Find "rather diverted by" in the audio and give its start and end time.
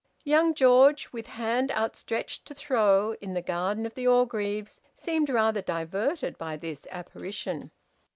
5.29-6.57